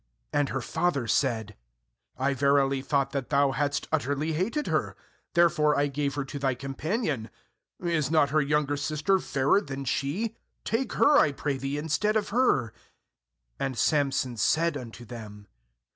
[0.33, 1.55] 2And her father said:
[2.17, 4.95] 'I verily thought that thou hadst utterly hated her;
[5.35, 7.29] there fore I gave her to thy companion;
[7.79, 10.35] is not her younger sister fairer than she?
[10.65, 12.73] take her, I pray thee, instead of her.'
[13.59, 15.45] 3And Samson said unto them.